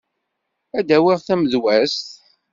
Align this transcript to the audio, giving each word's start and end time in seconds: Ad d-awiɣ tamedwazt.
Ad 0.79 0.83
d-awiɣ 0.87 1.19
tamedwazt. 1.21 2.07